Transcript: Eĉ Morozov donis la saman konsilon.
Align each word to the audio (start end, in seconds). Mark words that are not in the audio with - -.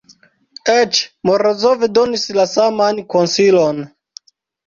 Eĉ 0.75 1.01
Morozov 1.29 1.83
donis 1.99 2.25
la 2.37 2.45
saman 2.53 3.03
konsilon. 3.17 3.83